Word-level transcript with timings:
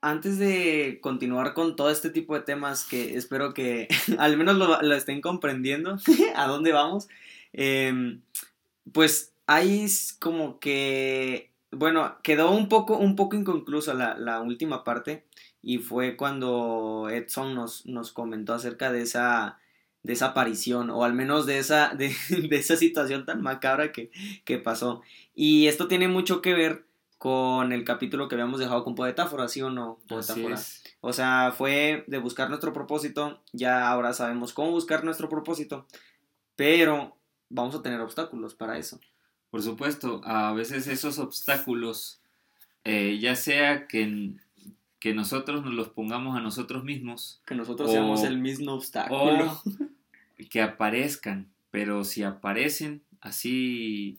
antes 0.00 0.38
de 0.38 0.98
continuar 1.02 1.54
con 1.54 1.76
todo 1.76 1.90
este 1.90 2.10
tipo 2.10 2.34
de 2.34 2.42
temas 2.42 2.84
que 2.84 3.16
espero 3.16 3.54
que 3.54 3.88
al 4.18 4.36
menos 4.36 4.56
lo, 4.56 4.94
estén 4.94 5.20
comprendiendo 5.20 5.98
a 6.36 6.46
dónde 6.46 6.72
vamos, 6.72 7.08
em, 7.52 8.20
pues 8.92 9.32
hay 9.46 9.86
como 10.18 10.60
que, 10.60 11.50
bueno, 11.70 12.16
quedó 12.22 12.50
un 12.50 12.68
poco, 12.68 12.96
un 12.98 13.16
poco 13.16 13.36
inconclusa 13.36 13.94
la, 13.94 14.40
última 14.40 14.84
parte 14.84 15.24
y 15.62 15.78
fue 15.78 16.16
cuando 16.16 17.08
Edson 17.10 17.54
nos, 17.54 17.86
nos 17.86 18.12
comentó 18.12 18.54
acerca 18.54 18.92
de 18.92 19.02
esa, 19.02 19.58
de 20.02 20.16
aparición 20.24 20.90
o 20.90 21.04
al 21.04 21.14
menos 21.14 21.46
de 21.46 21.58
esa, 21.58 21.94
de, 21.96 22.14
esa 22.50 22.76
situación 22.76 23.24
tan 23.26 23.42
macabra 23.42 23.92
que, 23.92 24.10
que 24.44 24.58
pasó. 24.58 25.02
Y 25.34 25.66
esto 25.66 25.88
tiene 25.88 26.08
mucho 26.08 26.42
que 26.42 26.54
ver 26.54 26.87
con 27.18 27.72
el 27.72 27.84
capítulo 27.84 28.28
que 28.28 28.36
habíamos 28.36 28.60
dejado 28.60 28.84
con 28.84 28.94
Poetáfora, 28.94 29.48
¿sí 29.48 29.60
o 29.60 29.70
no? 29.70 29.98
Poetáfora. 30.08 30.58
O 31.00 31.12
sea, 31.12 31.52
fue 31.56 32.04
de 32.06 32.18
buscar 32.18 32.48
nuestro 32.48 32.72
propósito, 32.72 33.42
ya 33.52 33.90
ahora 33.90 34.12
sabemos 34.12 34.52
cómo 34.52 34.70
buscar 34.70 35.04
nuestro 35.04 35.28
propósito, 35.28 35.86
pero 36.56 37.16
vamos 37.48 37.74
a 37.74 37.82
tener 37.82 38.00
obstáculos 38.00 38.54
para 38.54 38.78
eso. 38.78 39.00
Por 39.50 39.62
supuesto, 39.62 40.20
a 40.24 40.52
veces 40.52 40.86
esos 40.86 41.18
obstáculos, 41.18 42.20
eh, 42.84 43.18
ya 43.20 43.34
sea 43.34 43.88
que, 43.88 44.34
que 45.00 45.14
nosotros 45.14 45.64
nos 45.64 45.74
los 45.74 45.88
pongamos 45.88 46.36
a 46.36 46.40
nosotros 46.40 46.84
mismos. 46.84 47.40
Que 47.46 47.54
nosotros 47.54 47.90
seamos 47.90 48.22
el 48.24 48.38
mismo 48.38 48.72
obstáculo. 48.74 49.60
que 50.50 50.62
aparezcan, 50.62 51.50
pero 51.70 52.04
si 52.04 52.22
aparecen 52.22 53.02
así 53.20 54.18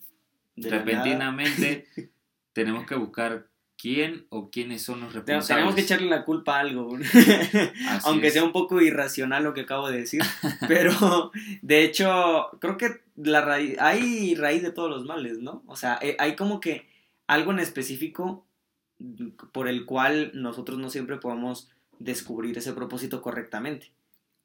repentinamente, 0.58 1.88
tenemos 2.54 2.86
que 2.86 2.96
buscar 2.96 3.48
quién 3.78 4.26
o 4.30 4.52
quiénes 4.52 4.84
son 4.84 5.00
los 5.00 5.14
responsables. 5.14 5.48
Tenemos 5.48 5.76
que 5.76 5.82
echarle 5.82 6.10
la 6.10 6.26
culpa 6.26 6.58
a 6.58 6.60
algo, 6.60 6.98
aunque 8.04 8.30
sea 8.30 8.44
un 8.44 8.52
poco 8.52 8.82
irracional 8.82 9.44
lo 9.44 9.54
que 9.54 9.62
acabo 9.62 9.90
de 9.90 10.00
decir, 10.00 10.22
pero 10.68 11.32
de 11.62 11.84
hecho 11.84 12.50
creo 12.60 12.78
que 12.78 13.02
la 13.16 13.42
raíz, 13.42 13.78
hay 13.80 14.36
raíz 14.36 14.62
de 14.64 14.72
todos 14.72 14.90
los 14.90 15.06
males, 15.06 15.40
¿no? 15.40 15.64
O 15.66 15.76
sea, 15.76 15.98
eh, 16.02 16.18
hay 16.20 16.36
como 16.36 16.60
que 16.60 16.88
algo 17.28 17.52
en 17.52 17.60
específico 17.60 18.46
por 19.54 19.68
el 19.68 19.86
cual 19.86 20.32
nosotros 20.34 20.78
no 20.78 20.90
siempre 20.90 21.18
podemos 21.18 21.70
descubrir 22.00 22.58
ese 22.58 22.74
propósito 22.74 23.22
correctamente. 23.22 23.92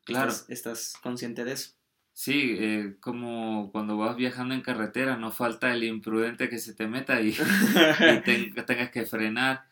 Claro. 0.05 0.33
¿Estás, 0.49 0.95
consciente 1.03 1.45
de 1.45 1.53
eso? 1.53 1.73
Sí, 2.15 2.57
eh, 2.61 2.95
como 3.01 3.73
cuando 3.73 3.97
vas 3.97 4.17
viajando 4.17 4.55
en 4.55 4.61
carretera, 4.61 5.17
no 5.17 5.33
falta 5.33 5.75
el 5.75 5.83
imprudente 5.83 6.49
que 6.49 6.61
se 6.61 6.73
te 6.73 6.87
meta 6.87 7.21
y, 7.21 7.33
tengas 8.67 8.91
que 8.91 9.05
frenar. 9.05 9.65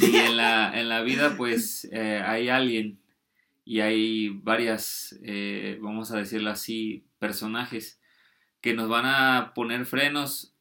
Y 0.00 0.16
en 0.16 0.36
la, 0.36 0.78
en 0.78 0.90
la 0.90 1.00
vida, 1.00 1.34
pues 1.38 1.88
eh, 1.92 2.22
hay 2.24 2.50
alguien 2.50 2.98
y 3.64 3.80
hay 3.80 4.28
varias, 4.28 5.18
eh, 5.22 5.78
vamos 5.80 6.12
a 6.12 6.18
decirlo 6.18 6.50
así, 6.50 7.04
personajes 7.18 7.98
que 8.60 8.74
nos 8.74 8.90
van 8.90 9.06
a 9.06 9.52
poner 9.54 9.86
frenos 9.86 10.54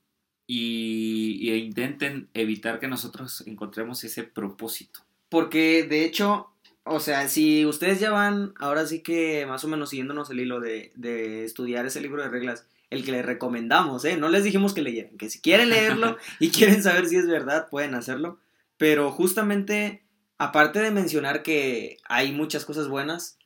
y, 0.48 1.40
y 1.42 1.54
intenten 1.56 2.30
evitar 2.34 2.80
que 2.80 2.88
nosotros 2.88 3.44
encontremos 3.48 4.02
ese 4.06 4.24
propósito. 4.24 5.02
Porque 5.28 5.84
de 5.84 6.06
hecho, 6.06 6.55
o 6.86 7.00
sea, 7.00 7.28
si 7.28 7.66
ustedes 7.66 8.00
ya 8.00 8.12
van, 8.12 8.54
ahora 8.60 8.86
sí 8.86 9.02
que 9.02 9.46
más 9.48 9.64
o 9.64 9.68
menos 9.68 9.90
siguiéndonos 9.90 10.30
el 10.30 10.40
hilo 10.40 10.60
de, 10.60 10.92
de 10.96 11.44
estudiar 11.44 11.86
ese 11.86 12.00
libro 12.00 12.22
de 12.22 12.30
reglas, 12.30 12.68
el 12.92 13.04
que 13.04 13.12
les 13.12 13.26
recomendamos, 13.26 14.06
¿eh? 14.06 14.18
No 14.18 14.30
les 14.30 14.44
dijimos 14.44 14.74
que 14.74 14.84
leyeran, 14.84 15.18
que 15.18 15.30
si 15.30 15.42
quieren 15.42 15.70
leerlo 15.70 16.18
y 16.40 16.52
quieren 16.52 16.84
saber 16.84 17.08
si 17.08 17.18
es 17.18 17.28
verdad, 17.28 17.70
pueden 17.70 17.96
hacerlo. 17.96 18.40
Pero 18.78 19.12
justamente, 19.12 20.04
aparte 20.38 20.80
de 20.80 20.92
mencionar 20.92 21.42
que 21.42 21.98
hay 22.08 22.32
muchas 22.32 22.66
cosas 22.66 22.88
buenas, 22.88 23.40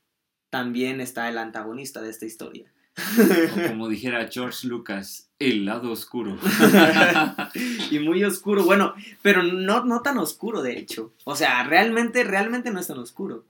también 0.50 1.00
está 1.00 1.30
el 1.30 1.38
antagonista 1.38 2.02
de 2.02 2.10
esta 2.10 2.26
historia. 2.26 2.72
Como 3.68 3.88
dijera 3.88 4.30
George 4.32 4.68
Lucas, 4.68 5.30
el 5.40 5.66
lado 5.66 5.92
oscuro. 5.92 6.38
y 7.92 8.00
muy 8.00 8.24
oscuro, 8.24 8.64
bueno, 8.64 8.94
pero 9.22 9.44
no, 9.44 9.86
no 9.86 10.02
tan 10.02 10.18
oscuro, 10.18 10.62
de 10.62 10.78
hecho. 10.78 11.14
O 11.24 11.36
sea, 11.36 11.64
realmente, 11.64 12.24
realmente 12.24 12.72
no 12.72 12.80
es 12.80 12.88
tan 12.88 13.00
oscuro. 13.00 13.46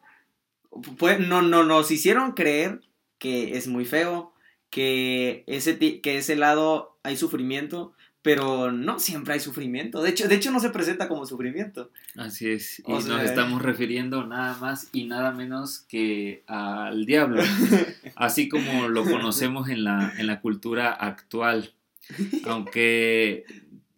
Pues, 0.98 1.20
no, 1.20 1.42
no, 1.42 1.64
nos 1.64 1.92
hicieron 1.92 2.34
creer 2.34 2.82
que 3.18 3.58
es 3.58 3.68
muy 3.68 3.86
feo, 3.86 4.34
que 4.70 5.44
ese, 5.48 5.78
que 5.78 6.18
ese 6.18 6.36
lado 6.36 6.98
hay 7.04 7.18
sufrimiento, 7.18 7.94
pero 8.22 8.72
no 8.72 9.00
siempre 9.00 9.34
hay 9.34 9.40
sufrimiento. 9.40 10.02
De 10.02 10.10
hecho, 10.10 10.28
de 10.28 10.36
hecho 10.36 10.52
no 10.52 10.60
se 10.60 10.70
presenta 10.70 11.08
como 11.08 11.26
sufrimiento. 11.26 11.90
Así 12.16 12.50
es. 12.50 12.80
Y 12.80 12.92
nos 12.92 13.24
estamos 13.24 13.62
refiriendo 13.62 14.26
nada 14.26 14.58
más 14.58 14.90
y 14.92 15.06
nada 15.06 15.32
menos 15.32 15.80
que 15.88 16.44
al 16.48 17.06
diablo, 17.06 17.42
así 18.16 18.50
como 18.50 18.90
lo 18.90 19.06
conocemos 19.06 19.70
en 19.70 19.84
la, 19.84 20.14
en 20.18 20.28
la 20.28 20.42
cultura 20.42 20.92
actual. 20.92 21.74
Aunque 22.46 23.46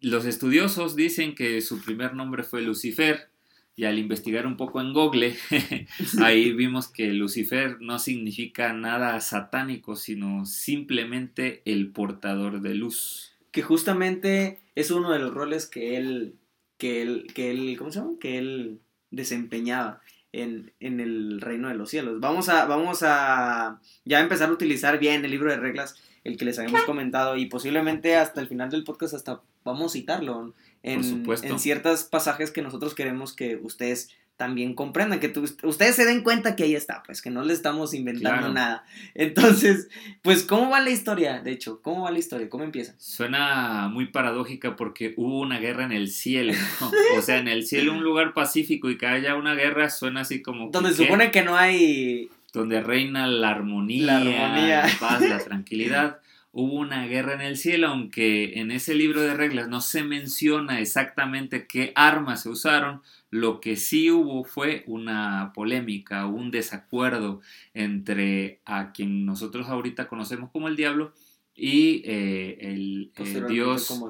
los 0.00 0.24
estudiosos 0.24 0.94
dicen 0.94 1.34
que 1.34 1.60
su 1.60 1.80
primer 1.80 2.14
nombre 2.14 2.42
fue 2.42 2.62
Lucifer, 2.62 3.32
y 3.74 3.84
al 3.84 3.98
investigar 3.98 4.46
un 4.46 4.58
poco 4.58 4.80
en 4.82 4.92
Google, 4.92 5.34
ahí 6.22 6.52
vimos 6.52 6.88
que 6.88 7.12
Lucifer 7.12 7.78
no 7.80 7.98
significa 7.98 8.74
nada 8.74 9.18
satánico, 9.20 9.96
sino 9.96 10.44
simplemente 10.44 11.62
el 11.64 11.90
portador 11.90 12.60
de 12.60 12.74
luz 12.74 13.31
que 13.52 13.62
justamente 13.62 14.60
es 14.74 14.90
uno 14.90 15.12
de 15.12 15.18
los 15.18 15.32
roles 15.32 15.66
que 15.66 15.96
él, 15.96 16.36
que 16.78 17.02
él, 17.02 17.26
que 17.34 17.50
él, 17.50 17.76
¿cómo 17.78 17.92
se 17.92 18.00
llama? 18.00 18.12
Que 18.18 18.38
él 18.38 18.80
desempeñaba 19.10 20.00
en, 20.32 20.72
en, 20.80 20.98
el 21.00 21.40
reino 21.40 21.68
de 21.68 21.74
los 21.74 21.90
cielos. 21.90 22.18
Vamos 22.18 22.48
a, 22.48 22.64
vamos 22.64 23.02
a 23.02 23.80
ya 24.04 24.20
empezar 24.20 24.48
a 24.48 24.52
utilizar 24.52 24.98
bien 24.98 25.24
el 25.24 25.30
libro 25.30 25.50
de 25.50 25.58
reglas, 25.58 26.02
el 26.24 26.38
que 26.38 26.46
les 26.46 26.58
habíamos 26.58 26.82
comentado, 26.82 27.36
y 27.36 27.46
posiblemente 27.46 28.16
hasta 28.16 28.40
el 28.40 28.48
final 28.48 28.70
del 28.70 28.84
podcast 28.84 29.14
hasta 29.14 29.42
vamos 29.64 29.92
a 29.92 29.98
citarlo 29.98 30.54
en, 30.82 31.24
en 31.26 31.58
ciertos 31.60 32.04
pasajes 32.04 32.50
que 32.50 32.62
nosotros 32.62 32.94
queremos 32.94 33.34
que 33.34 33.56
ustedes 33.56 34.08
también 34.42 34.74
comprendan, 34.74 35.20
que 35.20 35.32
ustedes 35.62 35.94
se 35.94 36.04
den 36.04 36.22
cuenta 36.24 36.56
que 36.56 36.64
ahí 36.64 36.74
está, 36.74 37.04
pues 37.06 37.22
que 37.22 37.30
no 37.30 37.44
le 37.44 37.52
estamos 37.52 37.94
inventando 37.94 38.48
nada. 38.48 38.84
Entonces, 39.14 39.86
pues, 40.20 40.42
¿cómo 40.42 40.68
va 40.68 40.80
la 40.80 40.90
historia? 40.90 41.40
De 41.40 41.52
hecho, 41.52 41.80
¿cómo 41.80 42.02
va 42.02 42.10
la 42.10 42.18
historia? 42.18 42.50
¿Cómo 42.50 42.64
empieza? 42.64 42.92
Suena 42.98 43.86
muy 43.86 44.06
paradójica 44.06 44.74
porque 44.74 45.14
hubo 45.16 45.38
una 45.38 45.60
guerra 45.60 45.84
en 45.84 45.92
el 45.92 46.08
cielo, 46.08 46.54
o 47.16 47.22
sea, 47.22 47.38
en 47.38 47.46
el 47.46 47.64
cielo 47.64 47.92
un 47.92 48.02
lugar 48.02 48.34
pacífico 48.34 48.90
y 48.90 48.98
que 48.98 49.06
haya 49.06 49.36
una 49.36 49.54
guerra 49.54 49.90
suena 49.90 50.22
así 50.22 50.42
como... 50.42 50.70
Donde 50.70 50.90
se 50.90 51.04
supone 51.04 51.30
que 51.30 51.44
no 51.44 51.56
hay... 51.56 52.28
Donde 52.52 52.80
reina 52.80 53.28
la 53.28 53.50
armonía, 53.50 54.06
la, 54.06 54.16
armonía. 54.16 54.86
la 54.88 54.98
paz, 54.98 55.20
la 55.20 55.38
tranquilidad 55.38 56.18
hubo 56.52 56.74
una 56.74 57.06
guerra 57.06 57.34
en 57.34 57.40
el 57.40 57.56
cielo, 57.56 57.88
aunque 57.88 58.60
en 58.60 58.70
ese 58.70 58.94
libro 58.94 59.22
de 59.22 59.34
reglas 59.34 59.68
no 59.68 59.80
se 59.80 60.04
menciona 60.04 60.80
exactamente 60.80 61.66
qué 61.66 61.92
armas 61.94 62.42
se 62.42 62.50
usaron, 62.50 63.00
lo 63.30 63.60
que 63.60 63.76
sí 63.76 64.10
hubo 64.10 64.44
fue 64.44 64.84
una 64.86 65.52
polémica, 65.54 66.26
un 66.26 66.50
desacuerdo 66.50 67.40
entre 67.72 68.60
a 68.66 68.92
quien 68.92 69.24
nosotros 69.24 69.68
ahorita 69.68 70.08
conocemos 70.08 70.50
como 70.50 70.68
el 70.68 70.76
diablo 70.76 71.14
y 71.54 72.02
eh, 72.04 72.58
el, 72.60 73.12
Dios, 73.48 74.02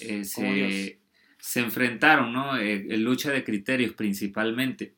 eh, 0.00 0.98
se, 1.38 1.60
enfrentaron, 1.60 2.32
¿no? 2.32 2.56
Eh, 2.56 2.86
en 2.88 3.04
lucha 3.04 3.30
de 3.30 3.44
criterios 3.44 3.92
principalmente. 3.92 4.94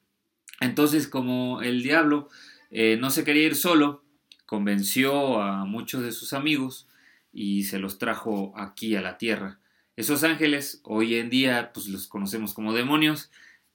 Entonces, 0.60 1.08
como 1.08 1.62
el 1.62 1.82
diablo 1.82 2.28
no 2.70 3.10
se 3.10 3.24
quería 3.24 3.46
ir 3.46 3.54
solo, 3.54 4.02
convenció 4.46 5.42
a 5.42 5.64
muchos 5.64 6.02
de 6.02 6.12
sus 6.12 6.32
amigos 6.32 6.86
y 7.32 7.64
se 7.64 7.78
los 7.78 7.98
trajo 7.98 8.52
aquí 8.56 8.96
a 8.96 9.02
la 9.02 9.18
tierra. 9.18 9.58
Esos 9.96 10.24
ángeles, 10.24 10.80
hoy 10.84 11.16
en 11.16 11.30
día, 11.30 11.70
pues 11.74 11.88
los 11.88 12.06
conocemos 12.06 12.54
como 12.54 12.72
demonios, 12.72 13.30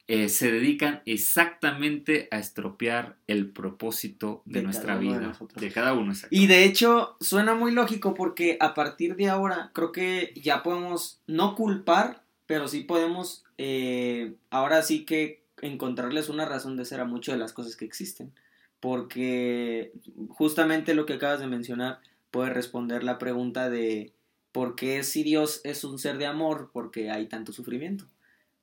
eh, 0.08 0.30
se 0.30 0.52
dedican 0.52 1.02
exactamente 1.06 2.28
a 2.32 2.40
estropear 2.40 3.18
el 3.28 3.50
propósito 3.50 4.42
de, 4.46 4.62
nuestra 4.62 4.98
vida, 4.98 5.38
de, 5.56 5.72
cada 5.72 5.94
uno. 5.94 6.14
Y 6.30 6.48
de 6.48 6.66
hecho, 6.66 7.16
suena 7.20 7.54
muy 7.54 7.72
lógico 7.72 8.14
porque 8.14 8.58
a 8.60 8.74
partir 8.74 9.16
de 9.16 9.30
ahora 9.30 9.72
creo 9.74 9.92
que 9.92 10.34
ya 10.36 10.64
podemos 10.64 11.22
no 11.28 11.56
culpar, 11.56 12.24
pero 12.46 12.68
sí 12.68 12.82
podemos 12.82 13.46
eh, 13.58 14.34
ahora 14.50 14.82
sí 14.82 15.06
que 15.06 15.44
encontrarles 15.62 16.30
una 16.30 16.46
razón 16.46 16.76
de 16.78 16.86
ser 16.86 17.00
a 17.00 17.06
muchas 17.06 17.36
de 17.36 17.40
las 17.40 17.54
cosas 17.54 17.76
que 17.76 17.86
existen 17.86 18.34
porque 18.82 19.94
justamente 20.30 20.94
lo 20.94 21.06
que 21.06 21.14
acabas 21.14 21.40
de 21.40 21.48
mencionar 21.48 22.00
puede 22.32 22.50
responder 22.50 23.04
la 23.04 23.20
pregunta 23.20 23.70
de 23.70 24.12
por 24.52 24.76
qué 24.76 25.04
si 25.04 25.24
Dios 25.24 25.62
es 25.64 25.86
un 25.86 26.00
ser 26.00 26.18
de 26.18 26.26
amor, 26.26 26.72
porque 26.74 27.10
hay 27.10 27.28
tanto 27.28 27.54
sufrimiento. 27.54 28.06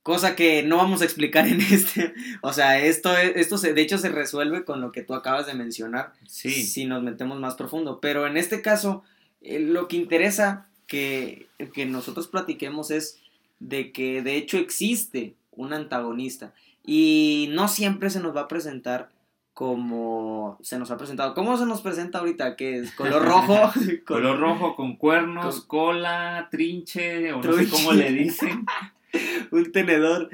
Cosa 0.03 0.37
que 0.37 0.63
no 0.63 0.79
vamos 0.79 1.03
a 1.03 1.05
explicar 1.05 1.47
en 1.47 1.61
este. 1.61 2.15
O 2.43 2.53
sea, 2.53 2.81
esto, 2.81 3.17
esto 3.17 3.59
se, 3.59 3.75
de 3.75 3.83
hecho 3.83 3.99
se 3.99 4.09
resuelve 4.09 4.65
con 4.65 4.81
lo 4.81 4.91
que 4.91 5.03
tú 5.03 5.15
acabas 5.15 5.47
de 5.47 5.55
mencionar. 5.55 6.13
Sí. 6.27 6.51
Si 6.65 6.85
nos 6.85 7.03
metemos 7.03 7.39
más 7.41 7.55
profundo. 7.55 8.01
Pero 8.01 8.27
en 8.27 8.37
este 8.37 8.63
caso, 8.63 9.03
eh, 9.43 9.61
lo 9.61 9.87
que 9.87 9.97
interesa 9.97 10.67
que, 10.87 11.47
que 11.75 11.87
nosotros 11.87 12.29
platiquemos 12.29 12.91
es 12.91 13.19
de 13.61 13.93
que 13.93 14.23
de 14.23 14.37
hecho 14.37 14.57
existe 14.57 15.35
un 15.53 15.73
antagonista. 15.73 16.55
Y 16.85 17.49
no 17.51 17.69
siempre 17.69 18.09
se 18.09 18.21
nos 18.21 18.35
va 18.35 18.43
a 18.43 18.49
presentar 18.49 19.11
como 19.59 20.57
se 20.63 20.79
nos 20.79 20.93
ha 20.93 20.97
presentado. 20.97 21.35
¿Cómo 21.35 21.57
se 21.57 21.67
nos 21.67 21.81
presenta 21.81 22.21
ahorita? 22.21 22.55
¿Qué 22.55 22.79
es? 22.79 22.93
¿Color 22.93 23.25
rojo? 23.25 23.73
Color 24.07 24.39
rojo 24.39 24.77
con 24.77 24.95
cuernos, 24.95 25.63
cola, 25.63 26.47
trinche, 26.49 27.33
o 27.33 27.43
no 27.43 27.53
sé 27.53 27.69
cómo 27.69 27.93
le 27.93 28.13
dicen. 28.13 28.65
un 29.51 29.73
tenedor. 29.73 30.29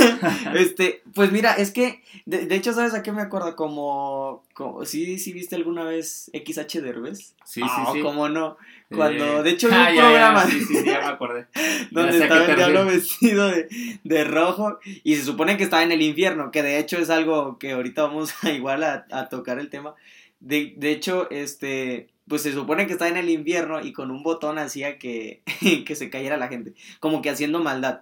este, 0.54 1.02
pues 1.14 1.32
mira, 1.32 1.54
es 1.54 1.70
que, 1.70 2.02
de, 2.26 2.54
hecho, 2.54 2.72
¿sabes 2.72 2.94
a 2.94 3.02
qué 3.02 3.12
me 3.12 3.22
acuerdo? 3.22 3.56
Como, 3.56 4.42
como 4.54 4.84
¿sí, 4.84 5.18
sí 5.18 5.32
viste 5.32 5.56
alguna 5.56 5.84
vez 5.84 6.30
XH 6.32 6.80
Derbez? 6.82 7.34
Sí, 7.44 7.60
sí, 7.60 7.62
ah, 7.62 7.90
sí. 7.92 8.02
¿Cómo 8.02 8.28
no? 8.28 8.56
Cuando, 8.88 9.42
de 9.42 9.50
hecho, 9.50 9.68
hay 9.72 9.98
un 9.98 10.04
ah, 10.04 10.08
programa. 10.08 10.46
sí, 10.46 10.60
sí, 10.64 10.84
ya 10.84 11.00
me 11.00 11.06
acordé. 11.06 11.46
donde 11.90 12.18
estaba 12.18 12.44
el 12.44 12.56
diablo 12.56 12.86
vestido 12.86 13.48
de, 13.48 13.68
de, 14.04 14.24
rojo 14.24 14.78
y 14.84 15.16
se 15.16 15.24
supone 15.24 15.56
que 15.56 15.64
estaba 15.64 15.82
en 15.82 15.92
el 15.92 16.02
infierno, 16.02 16.50
que 16.50 16.62
de 16.62 16.78
hecho 16.78 16.98
es 16.98 17.10
algo 17.10 17.58
que 17.58 17.72
ahorita 17.72 18.02
vamos 18.02 18.32
a 18.42 18.50
igual 18.50 18.84
a, 18.84 19.06
a 19.10 19.28
tocar 19.28 19.58
el 19.58 19.70
tema. 19.70 19.94
De, 20.40 20.74
de 20.76 20.92
hecho, 20.92 21.28
este, 21.30 22.08
pues 22.28 22.42
se 22.42 22.52
supone 22.52 22.86
que 22.86 22.92
está 22.92 23.08
en 23.08 23.16
el 23.16 23.28
infierno 23.28 23.80
y 23.80 23.92
con 23.92 24.10
un 24.10 24.22
botón 24.22 24.58
hacía 24.58 24.98
que, 24.98 25.42
que 25.86 25.96
se 25.96 26.10
cayera 26.10 26.36
la 26.36 26.48
gente, 26.48 26.74
como 27.00 27.22
que 27.22 27.30
haciendo 27.30 27.60
maldad. 27.60 28.00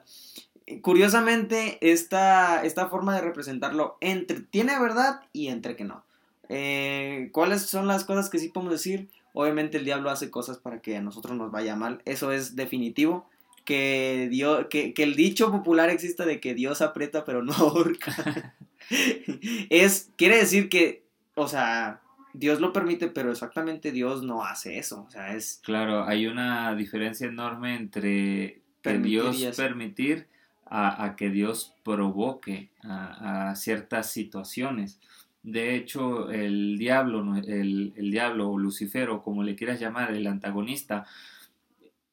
Curiosamente, 0.82 1.78
esta, 1.80 2.64
esta 2.64 2.88
forma 2.88 3.14
de 3.14 3.20
representarlo 3.20 3.96
entre 4.00 4.40
tiene 4.40 4.78
verdad 4.80 5.20
y 5.32 5.48
entre 5.48 5.76
que 5.76 5.84
no. 5.84 6.04
Eh, 6.48 7.28
¿Cuáles 7.32 7.62
son 7.62 7.86
las 7.86 8.04
cosas 8.04 8.30
que 8.30 8.38
sí 8.38 8.48
podemos 8.48 8.72
decir? 8.72 9.08
Obviamente 9.32 9.78
el 9.78 9.84
diablo 9.84 10.10
hace 10.10 10.30
cosas 10.30 10.58
para 10.58 10.80
que 10.80 10.96
a 10.96 11.02
nosotros 11.02 11.36
nos 11.36 11.52
vaya 11.52 11.76
mal, 11.76 12.02
eso 12.04 12.32
es 12.32 12.56
definitivo. 12.56 13.28
Que, 13.64 14.28
Dios, 14.30 14.66
que, 14.70 14.94
que 14.94 15.02
el 15.02 15.16
dicho 15.16 15.50
popular 15.50 15.90
exista 15.90 16.24
de 16.24 16.38
que 16.38 16.54
Dios 16.54 16.82
aprieta 16.82 17.24
pero 17.24 17.42
no 17.42 17.52
ahorca. 17.52 18.54
es, 19.70 20.10
quiere 20.16 20.36
decir 20.38 20.68
que, 20.68 21.04
o 21.34 21.48
sea, 21.48 22.00
Dios 22.38 22.60
lo 22.60 22.72
permite, 22.72 23.08
pero 23.08 23.30
exactamente 23.30 23.92
Dios 23.92 24.22
no 24.22 24.44
hace 24.44 24.78
eso. 24.78 25.04
O 25.08 25.10
sea, 25.10 25.34
es. 25.34 25.60
Claro, 25.64 26.04
hay 26.04 26.26
una 26.26 26.74
diferencia 26.74 27.26
enorme 27.26 27.76
entre 27.76 28.62
que 28.82 28.98
Dios 28.98 29.42
permitir 29.56 30.28
a, 30.66 31.14
que 31.16 31.30
Dios 31.30 31.74
provoque 31.82 32.70
a, 32.82 33.54
ciertas 33.56 34.10
situaciones. 34.10 35.00
De 35.42 35.76
hecho, 35.76 36.30
el 36.30 36.76
diablo, 36.76 37.36
el, 37.36 37.94
el 37.96 38.10
diablo 38.10 38.50
o 38.50 38.58
Lucifer, 38.58 39.08
o 39.10 39.22
como 39.22 39.42
le 39.42 39.56
quieras 39.56 39.80
llamar, 39.80 40.12
el 40.12 40.26
antagonista, 40.26 41.06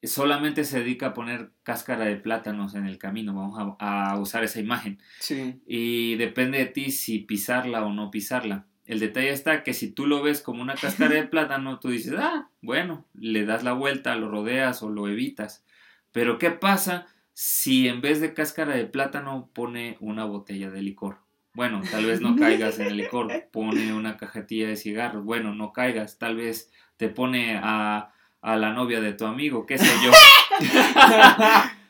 solamente 0.02 0.64
se 0.64 0.78
dedica 0.78 1.08
a 1.08 1.14
poner 1.14 1.50
cáscara 1.64 2.04
de 2.04 2.16
plátanos 2.16 2.74
en 2.74 2.86
el 2.86 2.96
camino, 2.96 3.34
vamos 3.34 3.76
a, 3.78 4.10
a 4.12 4.18
usar 4.18 4.44
esa 4.44 4.60
imagen. 4.60 4.98
Sí. 5.18 5.60
Y 5.66 6.14
depende 6.14 6.58
de 6.58 6.66
ti 6.66 6.90
si 6.90 7.18
pisarla 7.18 7.84
o 7.84 7.92
no 7.92 8.10
pisarla. 8.10 8.66
El 8.86 9.00
detalle 9.00 9.30
está 9.30 9.62
que 9.62 9.72
si 9.72 9.90
tú 9.90 10.06
lo 10.06 10.22
ves 10.22 10.42
como 10.42 10.62
una 10.62 10.74
cáscara 10.74 11.14
de 11.14 11.22
plátano, 11.28 11.78
tú 11.80 11.88
dices, 11.90 12.14
ah, 12.18 12.48
bueno, 12.60 13.06
le 13.14 13.44
das 13.44 13.64
la 13.64 13.72
vuelta, 13.72 14.14
lo 14.16 14.30
rodeas 14.30 14.82
o 14.82 14.90
lo 14.90 15.08
evitas. 15.08 15.64
Pero 16.12 16.38
¿qué 16.38 16.50
pasa 16.50 17.06
si 17.32 17.88
en 17.88 18.00
vez 18.00 18.20
de 18.20 18.34
cáscara 18.34 18.74
de 18.74 18.86
plátano 18.86 19.50
pone 19.52 19.96
una 20.00 20.24
botella 20.24 20.70
de 20.70 20.82
licor? 20.82 21.18
Bueno, 21.54 21.82
tal 21.90 22.04
vez 22.04 22.20
no 22.20 22.36
caigas 22.38 22.78
en 22.78 22.88
el 22.88 22.96
licor, 22.96 23.32
pone 23.52 23.94
una 23.94 24.16
cajetilla 24.16 24.68
de 24.68 24.76
cigarros, 24.76 25.24
bueno, 25.24 25.54
no 25.54 25.72
caigas, 25.72 26.18
tal 26.18 26.36
vez 26.36 26.70
te 26.96 27.08
pone 27.08 27.58
a, 27.62 28.12
a 28.42 28.56
la 28.56 28.72
novia 28.72 29.00
de 29.00 29.14
tu 29.14 29.24
amigo, 29.24 29.64
qué 29.66 29.78
sé 29.78 29.90
yo. 30.04 30.12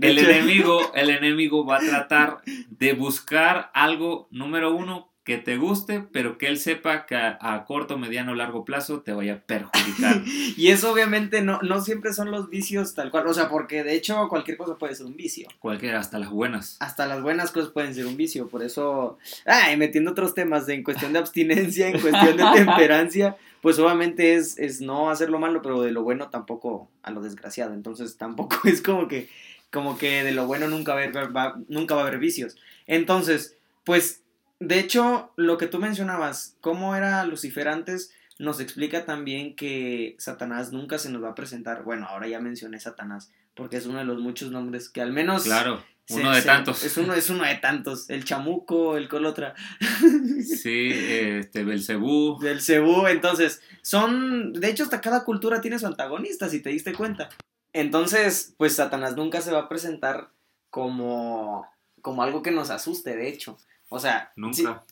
el 0.00 0.18
enemigo, 0.18 0.92
el 0.94 1.10
enemigo 1.10 1.64
va 1.64 1.76
a 1.76 1.80
tratar 1.80 2.42
de 2.44 2.92
buscar 2.92 3.70
algo, 3.74 4.28
número 4.30 4.74
uno, 4.74 5.09
que 5.30 5.38
te 5.38 5.58
guste, 5.58 6.02
pero 6.10 6.38
que 6.38 6.48
él 6.48 6.58
sepa 6.58 7.06
que 7.06 7.14
a, 7.14 7.64
corto, 7.64 7.96
mediano, 7.96 8.34
largo 8.34 8.64
plazo 8.64 9.02
te 9.02 9.12
vaya 9.12 9.34
a 9.34 9.38
perjudicar. 9.38 10.22
y 10.56 10.68
eso 10.68 10.90
obviamente 10.90 11.40
no, 11.40 11.60
no 11.62 11.80
siempre 11.82 12.12
son 12.12 12.32
los 12.32 12.50
vicios 12.50 12.94
tal 12.94 13.12
cual, 13.12 13.28
o 13.28 13.32
sea, 13.32 13.48
porque 13.48 13.84
de 13.84 13.94
hecho 13.94 14.26
cualquier 14.28 14.56
cosa 14.56 14.76
puede 14.76 14.96
ser 14.96 15.06
un 15.06 15.14
vicio. 15.14 15.46
Cualquiera, 15.60 16.00
hasta 16.00 16.18
las 16.18 16.30
buenas. 16.30 16.78
Hasta 16.80 17.06
las 17.06 17.22
buenas 17.22 17.52
cosas 17.52 17.70
pueden 17.70 17.94
ser 17.94 18.06
un 18.06 18.16
vicio, 18.16 18.48
por 18.48 18.64
eso, 18.64 19.18
ay, 19.46 19.76
metiendo 19.76 20.10
otros 20.10 20.34
temas 20.34 20.68
en 20.68 20.82
cuestión 20.82 21.12
de 21.12 21.20
abstinencia, 21.20 21.86
en 21.86 22.00
cuestión 22.00 22.36
de 22.36 22.44
temperancia, 22.56 23.36
pues 23.60 23.78
obviamente 23.78 24.34
es, 24.34 24.58
es 24.58 24.80
no 24.80 25.10
hacer 25.10 25.30
lo 25.30 25.38
malo, 25.38 25.62
pero 25.62 25.80
de 25.80 25.92
lo 25.92 26.02
bueno 26.02 26.28
tampoco 26.30 26.90
a 27.04 27.12
lo 27.12 27.22
desgraciado, 27.22 27.72
entonces 27.74 28.16
tampoco 28.16 28.56
es 28.64 28.82
como 28.82 29.06
que, 29.06 29.28
como 29.70 29.96
que 29.96 30.24
de 30.24 30.32
lo 30.32 30.48
bueno 30.48 30.66
nunca 30.66 30.92
va 30.92 31.02
a 31.02 31.04
haber, 31.04 31.64
nunca 31.68 31.94
va 31.94 32.00
a 32.00 32.06
haber 32.08 32.18
vicios. 32.18 32.56
Entonces, 32.88 33.56
pues 33.84 34.24
de 34.60 34.78
hecho, 34.78 35.32
lo 35.36 35.56
que 35.56 35.66
tú 35.66 35.78
mencionabas, 35.78 36.56
cómo 36.60 36.94
era 36.94 37.24
Lucifer 37.24 37.66
antes, 37.66 38.12
nos 38.38 38.60
explica 38.60 39.06
también 39.06 39.56
que 39.56 40.16
Satanás 40.18 40.70
nunca 40.70 40.98
se 40.98 41.10
nos 41.10 41.22
va 41.22 41.30
a 41.30 41.34
presentar. 41.34 41.82
Bueno, 41.82 42.06
ahora 42.06 42.28
ya 42.28 42.40
mencioné 42.40 42.78
Satanás, 42.78 43.32
porque 43.54 43.78
es 43.78 43.86
uno 43.86 43.98
de 43.98 44.04
los 44.04 44.20
muchos 44.20 44.50
nombres 44.50 44.90
que 44.90 45.00
al 45.00 45.12
menos. 45.12 45.44
Claro, 45.44 45.82
uno 46.10 46.34
de 46.34 46.42
tantos. 46.42 46.84
Es 46.84 46.96
uno, 46.98 47.14
es 47.14 47.30
uno 47.30 47.44
de 47.44 47.54
tantos. 47.56 48.10
El 48.10 48.24
chamuco, 48.24 48.96
el 48.96 49.08
colotra. 49.08 49.54
Sí, 50.40 50.90
este, 50.92 51.64
Belcebú. 51.64 52.38
Belcebú, 52.38 53.06
entonces, 53.06 53.62
son. 53.82 54.52
De 54.52 54.68
hecho, 54.68 54.84
hasta 54.84 55.00
cada 55.00 55.24
cultura 55.24 55.60
tiene 55.60 55.78
su 55.78 55.86
antagonista, 55.86 56.48
si 56.48 56.60
te 56.60 56.70
diste 56.70 56.92
cuenta. 56.92 57.28
Entonces, 57.72 58.54
pues 58.58 58.74
Satanás 58.76 59.16
nunca 59.16 59.40
se 59.40 59.52
va 59.52 59.60
a 59.60 59.68
presentar 59.68 60.30
como. 60.68 61.66
como 62.02 62.22
algo 62.22 62.42
que 62.42 62.50
nos 62.50 62.70
asuste, 62.70 63.16
de 63.16 63.28
hecho. 63.28 63.58
O 63.90 63.98
sea, 63.98 64.32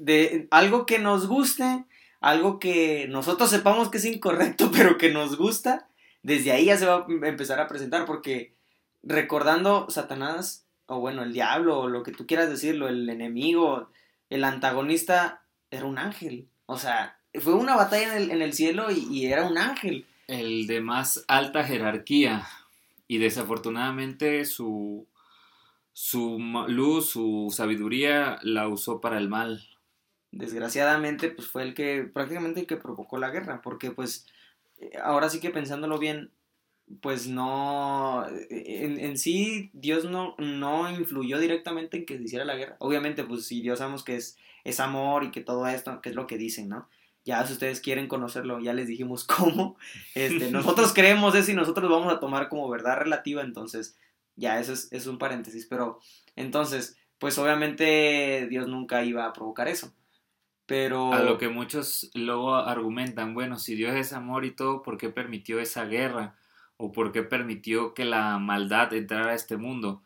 de 0.00 0.49
algo 0.50 0.85
que 0.85 0.99
nos 0.99 1.29
guste, 1.29 1.85
algo 2.21 2.59
que 2.59 3.06
nosotros 3.09 3.49
sepamos 3.49 3.91
que 3.91 3.99
es 3.99 4.05
incorrecto, 4.05 4.71
pero 4.75 4.99
que 4.99 5.11
nos 5.11 5.37
gusta, 5.37 5.89
desde 6.23 6.50
ahí 6.50 6.67
ya 6.67 6.77
se 6.77 6.87
va 6.87 7.06
a 7.06 7.29
empezar 7.29 7.61
a 7.61 7.69
presentar, 7.69 8.05
porque 8.05 8.53
recordando 9.05 9.89
Satanás, 9.89 10.67
o 10.87 10.99
bueno, 10.99 11.23
el 11.23 11.33
diablo, 11.33 11.79
o 11.79 11.89
lo 11.89 12.03
que 12.03 12.11
tú 12.11 12.27
quieras 12.27 12.50
decirlo, 12.50 12.89
el 12.89 13.09
enemigo, 13.09 13.89
el 14.31 14.43
antagonista, 14.43 15.43
era 15.71 15.87
un 15.87 15.99
ángel. 15.99 16.49
O 16.67 16.77
sea, 16.77 17.19
fue 17.35 17.55
una 17.55 17.77
batalla 17.77 18.17
en 18.17 18.23
el, 18.23 18.31
en 18.33 18.43
el 18.43 18.53
cielo 18.53 18.91
y, 18.91 19.06
y 19.12 19.27
era 19.27 19.47
un 19.47 19.59
ángel. 19.59 20.06
El 20.27 20.67
de 20.67 20.81
más 20.81 21.25
alta 21.29 21.62
jerarquía. 21.62 22.49
Y 23.06 23.19
desafortunadamente 23.19 24.45
su, 24.45 25.06
su 26.00 26.39
luz, 26.69 27.11
su 27.11 27.53
sabiduría 27.53 28.39
la 28.43 28.69
usó 28.69 29.00
para 29.00 29.19
el 29.19 29.29
mal. 29.29 29.69
Desgraciadamente, 30.31 31.28
pues 31.28 31.49
fue 31.49 31.64
el 31.64 31.75
que, 31.75 32.05
prácticamente 32.05 32.61
el 32.61 32.69
que 32.69 32.76
provocó 32.76 33.19
la 33.19 33.31
guerra, 33.31 33.62
porque 33.62 33.90
pues, 33.90 34.25
eh, 34.78 34.93
ahora 35.02 35.28
sí 35.28 35.40
que 35.40 35.50
pensándolo 35.50 35.99
bien, 35.99 36.31
pues 37.02 37.26
no, 37.26 38.25
en, 38.49 39.00
en, 39.00 39.19
sí 39.19 39.71
Dios 39.73 40.05
no, 40.05 40.37
no 40.38 40.88
influyó 40.88 41.40
directamente 41.40 41.97
en 41.97 42.07
que 42.07 42.17
se 42.17 42.23
hiciera 42.23 42.45
la 42.45 42.55
guerra. 42.55 42.76
Obviamente, 42.78 43.25
pues 43.25 43.47
si 43.47 43.61
Dios 43.61 43.81
sabemos 43.81 44.05
que 44.05 44.14
es, 44.14 44.38
es 44.62 44.78
amor 44.78 45.25
y 45.25 45.33
que 45.33 45.40
todo 45.40 45.67
esto, 45.67 46.00
que 46.00 46.11
es 46.11 46.14
lo 46.14 46.28
que 46.28 46.38
dicen, 46.38 46.69
¿no? 46.69 46.88
Ya 47.25 47.45
si 47.45 47.55
ustedes 47.55 47.81
quieren 47.81 48.07
conocerlo, 48.07 48.61
ya 48.61 48.73
les 48.73 48.87
dijimos 48.87 49.25
cómo. 49.37 49.76
Este, 50.14 50.49
nosotros 50.52 50.95
creemos 50.95 51.35
eso 51.35 51.50
y 51.50 51.55
nosotros 51.55 51.90
lo 51.90 51.99
vamos 51.99 52.12
a 52.12 52.21
tomar 52.21 52.49
como 52.49 52.69
verdad 52.69 52.99
relativa, 52.99 53.43
entonces 53.43 53.99
ya, 54.38 54.61
eso 54.61 54.73
es, 54.73 55.07
un 55.07 55.18
paréntesis, 55.18 55.66
pero 55.66 55.99
entonces, 56.37 56.97
pues 57.18 57.37
obviamente 57.38 58.47
Dios 58.49 58.68
nunca 58.68 59.04
iba 59.04 59.26
a 59.26 59.33
provocar 59.33 59.68
eso. 59.68 59.92
Pero... 60.64 61.12
A 61.12 61.23
lo 61.23 61.38
que 61.38 61.49
muchos 61.49 62.11
luego 62.14 62.54
argumentan, 62.54 63.35
bueno, 63.35 63.59
si 63.59 63.75
Dios 63.75 63.95
es 63.97 64.12
amor 64.12 64.45
y 64.45 64.52
todo, 64.52 64.83
¿por 64.83 64.97
qué 64.97 65.11
permitió 65.11 65.59
esa 65.61 65.87
guerra? 65.87 66.37
¿O 66.76 66.92
por 66.92 67.11
qué 67.11 67.23
permitió 67.23 67.95
que 67.95 68.04
la 68.04 68.38
maldad 68.38 68.92
entrara 68.95 69.33
a 69.33 69.35
este 69.35 69.57
mundo? 69.57 70.02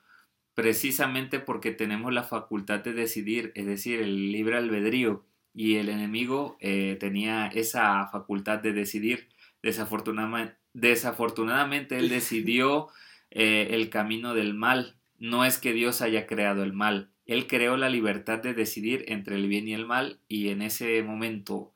Precisamente 0.55 1.39
porque 1.39 1.73
tenemos 1.73 2.12
la 2.12 2.23
facultad 2.23 2.81
de 2.81 2.95
decidir, 2.95 3.53
es 3.55 3.67
decir, 3.67 4.01
el 4.01 4.33
libre 4.33 4.57
albedrío. 4.57 5.25
Y 5.55 5.77
el 5.77 5.91
enemigo 5.91 6.57
eh, 6.61 6.97
tenía 6.99 7.49
esa 7.49 8.07
facultad 8.07 8.61
de 8.61 8.73
decidir. 8.73 9.29
Desafortunadamente, 9.62 10.57
desafortunadamente 10.73 11.99
él 11.99 12.09
decidió 12.09 12.89
eh, 13.35 13.69
el 13.71 13.91
camino 13.91 14.35
del 14.35 14.55
mal. 14.55 14.97
No 15.19 15.45
es 15.45 15.59
que 15.59 15.73
Dios 15.73 16.03
haya 16.03 16.27
creado 16.27 16.62
el 16.62 16.73
mal. 16.73 17.11
Él 17.27 17.47
creó 17.47 17.77
la 17.77 17.89
libertad 17.89 18.39
de 18.39 18.55
decidir 18.55 19.05
entre 19.09 19.37
el 19.37 19.49
bien 19.49 19.69
y 19.69 19.75
el 19.75 19.87
mal 19.87 20.19
y 20.29 20.49
en 20.49 20.61
ese 20.62 21.03
momento 21.03 21.73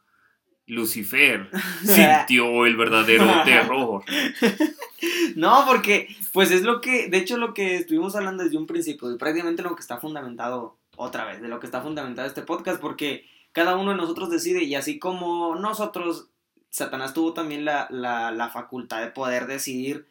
Lucifer 0.67 1.49
sintió 1.85 2.67
el 2.67 2.77
verdadero 2.77 3.27
terror. 3.45 4.05
No, 5.37 5.65
porque 5.67 6.09
pues 6.33 6.51
es 6.51 6.63
lo 6.63 6.81
que, 6.81 7.09
de 7.09 7.19
hecho 7.19 7.37
lo 7.37 7.55
que 7.55 7.77
estuvimos 7.77 8.17
hablando 8.17 8.45
desde 8.45 8.57
un 8.57 8.67
principio, 8.67 9.09
de 9.09 9.17
prácticamente 9.17 9.63
lo 9.63 9.75
que 9.77 9.83
está 9.83 9.99
fundamentado 9.99 10.77
otra 10.97 11.25
vez, 11.25 11.41
de 11.41 11.49
lo 11.49 11.61
que 11.61 11.67
está 11.67 11.81
fundamentado 11.83 12.27
este 12.27 12.43
podcast, 12.43 12.81
porque 12.81 13.27
cada 13.53 13.77
uno 13.77 13.93
de 13.93 13.97
nosotros 13.97 14.31
decide 14.31 14.65
y 14.65 14.75
así 14.75 14.99
como 14.99 15.55
nosotros, 15.55 16.29
Satanás 16.71 17.15
tuvo 17.15 17.33
también 17.33 17.65
la, 17.65 17.87
la, 17.91 18.33
la 18.33 18.49
facultad 18.49 19.01
de 19.01 19.11
poder 19.11 19.47
decidir 19.47 20.07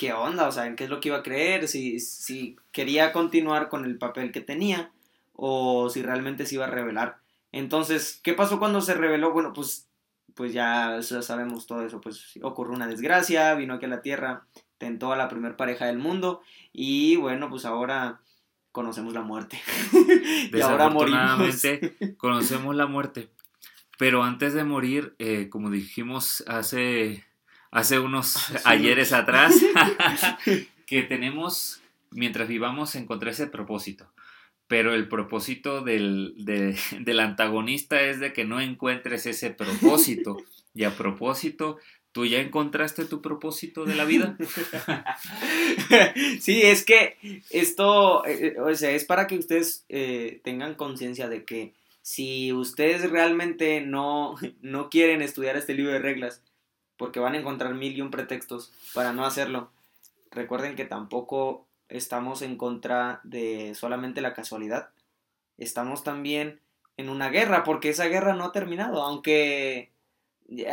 qué 0.00 0.14
onda, 0.14 0.48
o 0.48 0.52
sea, 0.52 0.64
en 0.64 0.76
qué 0.76 0.84
es 0.84 0.90
lo 0.90 0.98
que 0.98 1.10
iba 1.10 1.18
a 1.18 1.22
creer, 1.22 1.68
si, 1.68 2.00
si 2.00 2.56
quería 2.72 3.12
continuar 3.12 3.68
con 3.68 3.84
el 3.84 3.98
papel 3.98 4.32
que 4.32 4.40
tenía 4.40 4.90
o 5.34 5.90
si 5.90 6.00
realmente 6.00 6.46
se 6.46 6.54
iba 6.54 6.64
a 6.64 6.70
revelar. 6.70 7.18
Entonces, 7.52 8.18
¿qué 8.24 8.32
pasó 8.32 8.58
cuando 8.58 8.80
se 8.80 8.94
reveló? 8.94 9.34
Bueno, 9.34 9.52
pues, 9.52 9.90
pues 10.34 10.54
ya, 10.54 11.02
sabemos 11.02 11.66
todo 11.66 11.84
eso, 11.84 12.00
pues 12.00 12.32
ocurrió 12.40 12.72
una 12.72 12.86
desgracia, 12.86 13.54
vino 13.56 13.74
aquí 13.74 13.84
a 13.84 13.88
la 13.88 14.00
Tierra, 14.00 14.46
tentó 14.78 15.12
a 15.12 15.18
la 15.18 15.28
primer 15.28 15.56
pareja 15.56 15.84
del 15.84 15.98
mundo 15.98 16.40
y 16.72 17.16
bueno, 17.16 17.50
pues 17.50 17.66
ahora 17.66 18.22
conocemos 18.72 19.12
la 19.12 19.20
muerte. 19.20 19.60
y 20.50 20.60
ahora 20.62 20.88
morimos. 20.88 21.62
conocemos 22.16 22.74
la 22.74 22.86
muerte. 22.86 23.28
Pero 23.98 24.22
antes 24.22 24.54
de 24.54 24.64
morir, 24.64 25.14
eh, 25.18 25.50
como 25.50 25.68
dijimos 25.68 26.42
hace 26.46 27.22
hace 27.70 27.98
unos 27.98 28.36
ayeres 28.64 29.12
atrás, 29.12 29.54
que 30.86 31.02
tenemos, 31.02 31.80
mientras 32.10 32.48
vivamos, 32.48 32.94
encontrar 32.94 33.32
ese 33.32 33.46
propósito. 33.46 34.10
Pero 34.66 34.94
el 34.94 35.08
propósito 35.08 35.80
del, 35.80 36.34
del 36.36 37.20
antagonista 37.20 38.02
es 38.02 38.20
de 38.20 38.32
que 38.32 38.44
no 38.44 38.60
encuentres 38.60 39.26
ese 39.26 39.50
propósito. 39.50 40.36
Y 40.74 40.84
a 40.84 40.96
propósito, 40.96 41.78
¿Tú 42.12 42.26
ya 42.26 42.40
encontraste 42.40 43.04
tu 43.04 43.22
propósito 43.22 43.84
de 43.84 43.94
la 43.94 44.04
vida? 44.04 44.36
sí, 46.40 46.62
es 46.62 46.84
que 46.84 47.16
esto, 47.50 48.26
eh, 48.26 48.54
eh, 48.56 48.60
o 48.60 48.74
sea, 48.74 48.90
es 48.90 49.04
para 49.04 49.28
que 49.28 49.38
ustedes 49.38 49.84
eh, 49.88 50.40
tengan 50.42 50.74
conciencia 50.74 51.28
de 51.28 51.44
que 51.44 51.72
si 52.02 52.52
ustedes 52.52 53.08
realmente 53.08 53.80
no, 53.82 54.34
no 54.60 54.90
quieren 54.90 55.22
estudiar 55.22 55.56
este 55.56 55.74
libro 55.74 55.92
de 55.92 56.00
reglas, 56.00 56.42
porque 57.00 57.18
van 57.18 57.32
a 57.32 57.38
encontrar 57.38 57.72
mil 57.72 57.96
y 57.96 58.02
un 58.02 58.10
pretextos 58.10 58.72
para 58.92 59.14
no 59.14 59.24
hacerlo. 59.24 59.70
Recuerden 60.30 60.76
que 60.76 60.84
tampoco 60.84 61.66
estamos 61.88 62.42
en 62.42 62.58
contra 62.58 63.20
de 63.24 63.74
solamente 63.74 64.20
la 64.20 64.34
casualidad. 64.34 64.90
Estamos 65.56 66.04
también 66.04 66.60
en 66.98 67.08
una 67.08 67.30
guerra, 67.30 67.64
porque 67.64 67.88
esa 67.88 68.04
guerra 68.08 68.34
no 68.34 68.44
ha 68.44 68.52
terminado, 68.52 69.02
aunque 69.02 69.88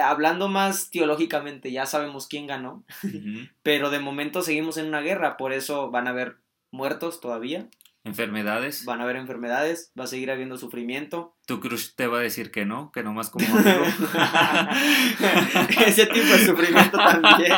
hablando 0.03 0.50
más 0.50 0.89
teológicamente 0.89 1.72
ya 1.72 1.86
sabemos 1.86 2.27
quién 2.27 2.46
ganó, 2.46 2.84
pero 3.63 3.89
de 3.89 4.01
momento 4.01 4.41
seguimos 4.41 4.75
en 4.75 4.88
una 4.88 5.00
guerra, 5.00 5.38
por 5.38 5.53
eso 5.53 5.91
van 5.91 6.07
a 6.07 6.10
haber 6.10 6.36
muertos 6.72 7.22
todavía. 7.22 7.69
Enfermedades. 8.04 8.86
Van 8.86 9.01
a 9.01 9.04
haber 9.04 9.18
enfermedades, 9.18 9.92
va 10.00 10.06
a 10.06 10.08
seguir 10.08 10.32
habiendo 10.32 10.58
sufrimiento. 10.58 11.36
Tu 11.46 11.60
crush 11.60 11.89
te 11.96 12.08
va 12.08 12.20
a 12.20 12.22
decir 12.22 12.51
que 12.51 12.66
no, 12.66 12.92
que 12.92 13.04
nomás 13.04 13.30
como 13.30 13.46
Ese 15.86 16.06
tipo 16.06 16.25
de 16.25 16.46
sufrimiento 16.46 16.98
también. 16.98 17.54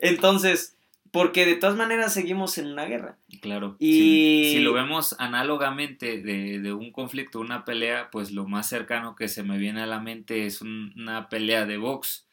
Entonces, 0.00 0.78
porque 1.10 1.46
de 1.46 1.56
todas 1.56 1.76
maneras 1.76 2.12
seguimos 2.12 2.58
en 2.58 2.68
una 2.68 2.84
guerra. 2.84 3.16
Claro. 3.40 3.76
Y 3.78 4.50
si, 4.52 4.60
lo 4.60 4.72
vemos 4.72 5.16
análogamente 5.18 6.20
de, 6.20 6.72
un 6.72 6.92
conflicto, 6.92 7.40
una 7.40 7.64
pelea, 7.64 8.10
pues 8.10 8.30
lo 8.30 8.46
más 8.46 8.68
cercano 8.68 9.16
que 9.16 9.28
se 9.28 9.42
me 9.42 9.58
viene 9.58 9.82
a 9.82 9.86
la 9.86 10.00
mente 10.00 10.46
es 10.46 10.62
una 10.62 11.28
pelea 11.28 11.66
de 11.66 11.76
box. 11.76 12.26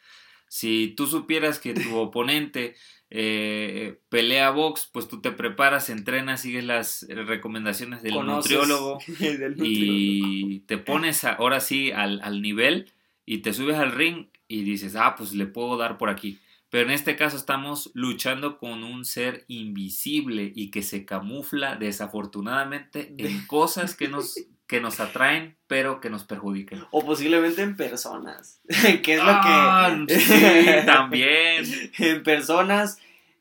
Si 0.48 0.94
tú 0.96 1.08
supieras 1.08 1.60
que 1.60 1.74
tu 1.74 1.96
oponente 1.96 2.76
eh, 3.18 4.02
pelea 4.10 4.50
box, 4.50 4.90
pues 4.92 5.08
tú 5.08 5.22
te 5.22 5.32
preparas, 5.32 5.90
entrenas, 5.90 6.42
sigues 6.42 6.66
las 6.66 7.06
recomendaciones 7.08 8.04
del 8.04 8.16
nutriólogo, 8.16 9.00
y 9.64 10.60
te 10.62 10.78
pones 10.78 11.24
ahora 11.24 11.62
sí 11.62 11.94
al, 11.94 12.20
al, 12.22 12.42
nivel 12.42 12.92
y 13.26 13.38
te 13.38 13.54
subes 13.54 13.78
al 13.78 13.94
ring 13.94 14.28
y 14.50 14.64
dices, 14.64 14.98
ah, 14.98 15.16
pues 15.18 15.32
le 15.32 15.46
puedo 15.46 15.78
dar 15.78 15.98
por 15.98 16.10
aquí. 16.10 16.40
Pero 16.70 16.90
en 16.90 16.92
este 16.92 17.16
caso 17.16 17.38
estamos 17.38 17.90
luchando 17.94 18.58
con 18.58 18.84
un 18.84 19.06
ser 19.06 19.46
invisible 19.48 20.52
y 20.54 20.70
que 20.70 20.84
se 20.84 21.06
camufla 21.06 21.78
desafortunadamente 21.78 23.16
en 23.18 23.48
cosas 23.48 23.96
que 23.96 24.10
nos 24.10 24.36
que 24.68 24.82
nos 24.82 25.00
atraen, 25.00 25.58
pero 25.68 26.02
que 26.02 26.10
nos 26.10 26.24
perjudiquen. 26.24 26.84
O 26.92 27.06
posiblemente 27.06 27.62
en 27.62 27.78
personas, 27.78 28.62
que 29.04 29.14
es 29.14 29.20
lo 29.20 29.26
que... 29.26 29.48
Ah, 29.48 29.98
sí, 30.08 30.86
también. 30.86 31.66
en 32.00 32.24
personas, 32.24 32.98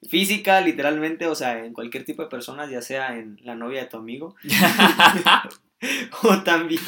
física, 0.09 0.61
literalmente, 0.61 1.27
o 1.27 1.35
sea, 1.35 1.65
en 1.65 1.73
cualquier 1.73 2.05
tipo 2.05 2.23
de 2.23 2.29
personas, 2.29 2.71
ya 2.71 2.83
sea 2.83 3.17
en 3.17 3.41
la 3.43 3.55
novia 3.55 3.83
de 3.83 3.89
tu 3.89 3.97
amigo, 3.97 4.37
o 6.23 6.43
también, 6.43 6.81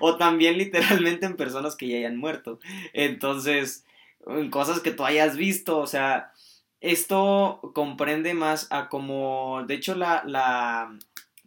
o 0.00 0.16
también 0.16 0.58
literalmente 0.58 1.26
en 1.26 1.36
personas 1.36 1.76
que 1.76 1.88
ya 1.88 1.96
hayan 1.96 2.18
muerto. 2.18 2.60
Entonces, 2.92 3.84
en 4.26 4.50
cosas 4.50 4.80
que 4.80 4.90
tú 4.90 5.04
hayas 5.04 5.36
visto, 5.36 5.78
o 5.78 5.86
sea, 5.86 6.32
esto 6.80 7.60
comprende 7.74 8.34
más 8.34 8.66
a 8.70 8.88
como, 8.88 9.64
de 9.66 9.74
hecho, 9.74 9.94
la, 9.94 10.22
la 10.26 10.98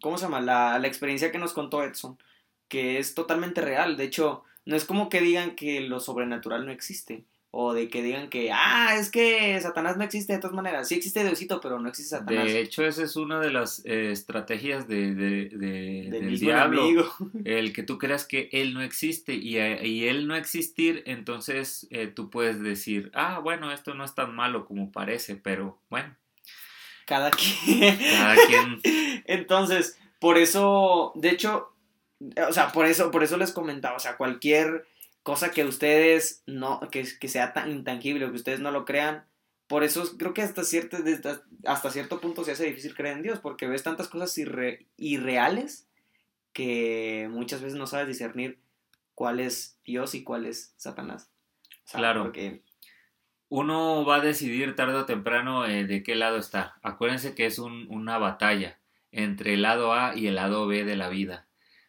¿cómo 0.04 0.20
se 0.20 0.26
llama? 0.26 0.42
La, 0.42 0.78
la 0.78 0.88
experiencia 0.88 1.32
que 1.32 1.40
nos 1.40 1.54
contó 1.54 1.82
Edson, 1.82 2.20
que 2.68 3.00
es 3.00 3.16
totalmente 3.16 3.62
real. 3.62 3.98
De 3.98 4.04
hecho, 4.04 4.44
no 4.66 4.76
es 4.76 4.86
como 4.86 5.10
que 5.10 5.22
digan 5.22 5.56
que 5.56 5.82
lo 5.82 6.00
sobrenatural 6.00 6.66
no 6.66 6.72
existe. 6.72 7.24
O 7.56 7.76
de 7.76 7.88
que 7.88 8.02
digan 8.02 8.30
que, 8.30 8.52
ah, 8.52 8.96
es 8.98 9.12
que 9.12 9.62
Satanás 9.62 9.96
no 9.96 10.04
existe 10.04 10.34
de 10.34 10.40
todas 10.40 10.56
maneras. 10.56 10.88
Sí 10.88 10.96
existe 10.96 11.24
Diosito, 11.24 11.62
pero 11.62 11.80
no 11.80 11.88
existe 11.88 12.18
Satanás. 12.18 12.46
De 12.46 12.60
hecho, 12.60 12.84
esa 12.84 13.04
es 13.04 13.16
una 13.16 13.40
de 13.40 13.52
las 13.52 13.86
eh, 13.86 14.12
estrategias 14.12 14.88
de, 14.88 15.14
de, 15.14 15.50
del 16.10 16.40
diablo. 16.40 17.14
El 17.46 17.72
que 17.72 17.84
tú 17.84 18.00
creas 18.00 18.26
que 18.26 18.50
Él 18.54 18.74
no 18.74 18.82
existe 18.82 19.36
y, 19.36 19.58
eh, 19.58 19.86
y 19.86 20.08
Él 20.08 20.28
no 20.28 20.36
existir, 20.36 21.04
entonces 21.06 21.86
eh, 21.92 22.08
tú 22.08 22.32
puedes 22.32 22.60
decir, 22.60 23.12
ah, 23.14 23.38
bueno, 23.38 23.72
esto 23.72 23.94
no 23.94 24.04
es 24.04 24.16
tan 24.16 24.36
malo 24.36 24.66
como 24.66 24.92
parece, 24.92 25.36
pero 25.36 25.78
bueno, 25.92 26.16
cada 27.06 27.32
quien. 27.32 27.98
Cada 27.98 28.36
quien. 28.48 28.82
Entonces, 29.26 29.98
por 30.20 30.38
eso, 30.38 31.12
de 31.16 31.30
hecho, 31.30 31.74
o 32.48 32.54
sea, 32.54 32.72
por 32.72 32.86
eso, 32.86 33.12
por 33.12 33.24
eso 33.24 33.38
les 33.38 33.52
comentaba, 33.52 33.98
o 33.98 34.00
sea, 34.00 34.18
cualquier 34.18 34.86
cosa 35.24 35.52
que 35.52 35.66
ustedes 35.66 36.44
no, 36.46 36.80
que, 36.92 37.06
que 37.20 37.28
sea 37.28 37.54
tan 37.54 37.72
intangible 37.72 38.26
o 38.26 38.30
que 38.30 38.38
ustedes 38.38 38.60
no 38.60 38.72
lo 38.72 38.86
crean, 38.86 39.26
por 39.68 39.84
eso 39.84 40.04
creo 40.18 40.34
que 40.34 40.42
hasta 40.42 40.64
cierto, 40.64 40.98
hasta 41.66 41.90
cierto 41.90 42.20
punto 42.20 42.44
se 42.44 42.52
hace 42.52 42.66
difícil 42.66 42.94
creer 42.94 43.18
en 43.18 43.24
Dios, 43.24 43.40
porque 43.40 43.68
ves 43.68 43.84
tantas 43.84 44.08
cosas 44.08 44.38
irreales 44.98 45.88
que 46.52 47.28
muchas 47.32 47.62
veces 47.62 47.78
no 47.78 47.88
sabes 47.88 48.08
discernir 48.08 48.60
cuál 49.16 49.40
es 49.40 49.78
Dios 49.84 50.16
y 50.16 50.24
cuál 50.24 50.46
es 50.46 50.74
Satanás. 50.78 51.30
claro. 51.92 52.24
Porque 52.24 52.62
uno 53.54 54.04
va 54.04 54.16
a 54.16 54.20
decidir 54.20 54.76
tarde 54.76 54.96
o 54.96 55.06
temprano 55.06 55.68
eh, 55.68 55.86
de 55.86 56.02
qué 56.02 56.16
lado 56.16 56.38
está. 56.38 56.74
Acuérdense 56.82 57.36
que 57.36 57.46
es 57.46 57.60
una 57.60 58.18
batalla 58.18 58.80
entre 59.12 59.54
el 59.54 59.62
lado 59.62 59.94
A 59.94 60.18
y 60.18 60.26
el 60.26 60.34
lado 60.34 60.66
B 60.66 60.84
de 60.84 60.96
la 60.96 61.08
vida. 61.08 61.46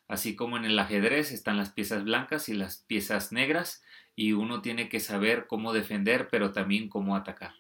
Así 0.07 0.37
como 0.37 0.59
en 0.59 0.67
el 0.67 0.79
ajedrez 0.79 1.33
están 1.33 1.57
las 1.57 1.71
piezas 1.71 2.05
blancas 2.05 2.51
y 2.51 2.53
las 2.53 2.85
piezas 2.87 3.33
negras 3.33 3.83
y 4.15 4.33
uno 4.33 4.61
tiene 4.61 4.91
que 4.91 5.01
saber 5.01 5.47
cómo 5.47 5.73
defender 5.73 6.29
pero 6.31 6.53
también 6.53 6.91
cómo 6.91 7.17
atacar. 7.17 7.55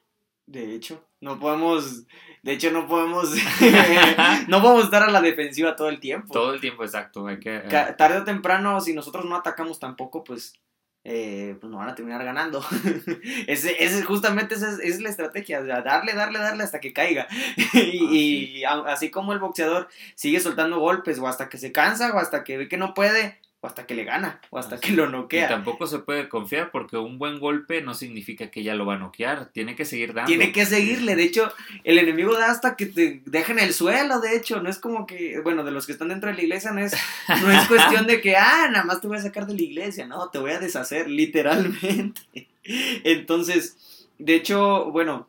De 0.44 0.74
hecho, 0.74 1.08
no 1.22 1.40
podemos, 1.40 2.04
de 2.42 2.52
hecho 2.52 2.70
no 2.72 2.86
podemos, 2.86 3.30
no 4.48 4.60
podemos 4.60 4.84
estar 4.84 5.02
a 5.02 5.10
la 5.10 5.22
defensiva 5.22 5.76
todo 5.76 5.88
el 5.88 5.98
tiempo. 5.98 6.30
Todo 6.30 6.52
el 6.52 6.60
tiempo, 6.60 6.84
exacto. 6.84 7.26
Hay 7.26 7.40
que, 7.40 7.58
Tarde 7.96 8.18
o 8.18 8.24
temprano, 8.24 8.82
si 8.82 8.92
nosotros 8.92 9.24
no 9.24 9.34
atacamos 9.34 9.80
tampoco, 9.80 10.22
pues 10.22 10.60
eh, 11.06 11.56
pues 11.60 11.70
no 11.70 11.76
van 11.76 11.90
a 11.90 11.94
terminar 11.94 12.24
ganando. 12.24 12.64
ese, 13.46 13.84
ese, 13.84 14.02
justamente 14.02 14.54
esa 14.54 14.70
es, 14.82 15.00
la 15.00 15.10
estrategia, 15.10 15.62
darle, 15.62 16.14
darle, 16.14 16.38
darle 16.38 16.64
hasta 16.64 16.80
que 16.80 16.94
caiga. 16.94 17.28
y, 17.74 18.64
así 18.64 19.10
como 19.10 19.34
el 19.34 19.38
boxeador 19.38 19.88
sigue 20.14 20.40
soltando 20.40 20.80
golpes 20.80 21.18
o 21.18 21.28
hasta 21.28 21.50
que 21.50 21.58
se 21.58 21.72
cansa 21.72 22.12
o 22.14 22.18
hasta 22.18 22.42
que 22.42 22.56
ve 22.56 22.68
que 22.68 22.78
no 22.78 22.94
puede, 22.94 23.38
o 23.64 23.66
hasta 23.66 23.86
que 23.86 23.94
le 23.94 24.04
gana, 24.04 24.40
o 24.50 24.58
hasta 24.58 24.78
que 24.78 24.92
lo 24.92 25.08
noquea. 25.08 25.46
Y 25.46 25.48
tampoco 25.48 25.86
se 25.86 25.98
puede 25.98 26.28
confiar 26.28 26.70
porque 26.70 26.98
un 26.98 27.18
buen 27.18 27.40
golpe 27.40 27.80
no 27.80 27.94
significa 27.94 28.50
que 28.50 28.62
ya 28.62 28.74
lo 28.74 28.84
va 28.84 28.96
a 28.96 28.98
noquear, 28.98 29.46
tiene 29.52 29.74
que 29.74 29.86
seguir 29.86 30.12
dando. 30.12 30.28
Tiene 30.28 30.52
que 30.52 30.66
seguirle, 30.66 31.16
de 31.16 31.22
hecho, 31.22 31.50
el 31.82 31.98
enemigo 31.98 32.34
da 32.34 32.50
hasta 32.50 32.76
que 32.76 32.84
te 32.84 33.22
dejen 33.24 33.58
el 33.58 33.72
suelo, 33.72 34.20
de 34.20 34.36
hecho, 34.36 34.60
no 34.60 34.68
es 34.68 34.78
como 34.78 35.06
que, 35.06 35.40
bueno, 35.40 35.64
de 35.64 35.70
los 35.70 35.86
que 35.86 35.92
están 35.92 36.08
dentro 36.08 36.28
de 36.28 36.36
la 36.36 36.42
iglesia 36.42 36.72
no 36.72 36.80
es, 36.80 36.92
no 37.26 37.50
es 37.50 37.66
cuestión 37.66 38.06
de 38.06 38.20
que, 38.20 38.36
ah, 38.36 38.68
nada 38.70 38.84
más 38.84 39.00
te 39.00 39.08
voy 39.08 39.16
a 39.16 39.22
sacar 39.22 39.46
de 39.46 39.54
la 39.54 39.62
iglesia, 39.62 40.06
no, 40.06 40.28
te 40.28 40.38
voy 40.38 40.50
a 40.50 40.60
deshacer, 40.60 41.08
literalmente. 41.08 42.20
Entonces, 42.64 44.06
de 44.18 44.34
hecho, 44.34 44.90
bueno, 44.90 45.26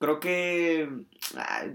creo 0.00 0.18
que... 0.18 0.88
Ah, 1.36 1.66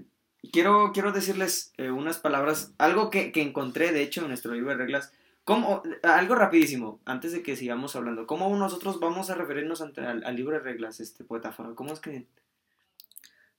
quiero, 0.51 0.91
quiero 0.93 1.13
decirles 1.13 1.71
eh, 1.77 1.89
unas 1.89 2.17
palabras, 2.17 2.73
algo 2.77 3.09
que, 3.09 3.31
que 3.31 3.41
encontré, 3.41 3.93
de 3.93 4.01
hecho, 4.01 4.23
en 4.23 4.27
nuestro 4.27 4.53
libro 4.53 4.71
de 4.71 4.75
reglas, 4.75 5.13
¿Cómo, 5.53 5.83
algo 6.03 6.35
rapidísimo, 6.35 7.01
antes 7.05 7.33
de 7.33 7.43
que 7.43 7.55
sigamos 7.55 7.95
hablando, 7.95 8.25
¿cómo 8.25 8.55
nosotros 8.55 8.99
vamos 8.99 9.29
a 9.29 9.35
referirnos 9.35 9.81
al, 9.81 10.35
libro 10.35 10.55
de 10.57 10.63
reglas, 10.63 10.99
este 10.99 11.23
poeta 11.23 11.53
¿Cómo 11.75 11.93
es 11.93 11.99
que...? 11.99 12.25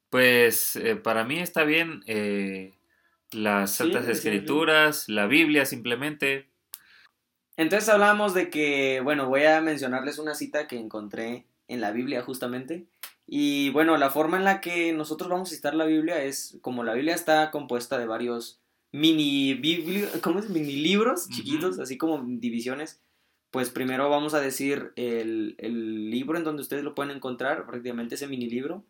Pues 0.08 0.76
eh, 0.76 0.96
para 0.96 1.24
mí 1.24 1.38
está 1.38 1.64
bien 1.64 2.02
eh, 2.06 2.72
las 3.30 3.72
Santas 3.72 4.08
Escrituras, 4.08 5.08
la 5.08 5.26
Biblia 5.26 5.64
simplemente. 5.64 6.48
Entonces 7.56 7.88
hablamos 7.88 8.34
de 8.34 8.50
que, 8.50 9.00
bueno, 9.02 9.28
voy 9.28 9.44
a 9.44 9.60
mencionarles 9.60 10.18
una 10.18 10.34
cita 10.34 10.66
que 10.66 10.78
encontré 10.78 11.46
en 11.68 11.80
la 11.80 11.92
Biblia 11.92 12.22
justamente, 12.22 12.86
Y 13.26 13.70
bueno, 13.70 13.96
la 13.96 14.10
forma 14.10 14.36
en 14.36 14.44
la 14.44 14.60
que 14.60 14.92
nosotros 14.92 15.30
vamos 15.30 15.50
a 15.50 15.54
citar 15.54 15.74
la 15.74 15.84
Biblia 15.84 16.22
es 16.22 16.58
como 16.60 16.84
la 16.84 16.94
Biblia 16.94 17.14
está 17.14 17.50
compuesta 17.50 17.98
de 17.98 18.06
varios 18.06 18.61
mini 18.92 19.60
¿cómo 20.20 20.38
es? 20.38 20.48
Mini 20.48 20.76
libros 20.76 21.28
chiquitos, 21.28 21.78
así 21.78 21.98
como 21.98 22.22
divisiones. 22.24 23.00
Pues 23.50 23.68
primero 23.68 24.08
vamos 24.08 24.32
a 24.32 24.40
decir 24.40 24.92
el, 24.96 25.56
el, 25.58 26.10
libro 26.10 26.38
en 26.38 26.44
donde 26.44 26.62
ustedes 26.62 26.84
lo 26.84 26.94
pueden 26.94 27.14
encontrar, 27.14 27.66
prácticamente 27.66 28.14
ese 28.14 28.26
mini 28.26 28.48
libro. 28.48 28.84